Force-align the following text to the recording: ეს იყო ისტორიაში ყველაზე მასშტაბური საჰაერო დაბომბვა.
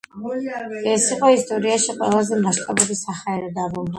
ეს 0.93 1.03
იყო 1.15 1.29
ისტორიაში 1.33 1.95
ყველაზე 1.99 2.39
მასშტაბური 2.47 3.01
საჰაერო 3.05 3.55
დაბომბვა. 3.59 3.89